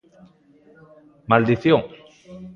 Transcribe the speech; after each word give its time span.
Maldición. 1.31 1.81